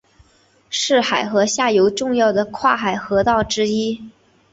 [0.71, 4.09] 是海河下游重要的跨海河通道之一。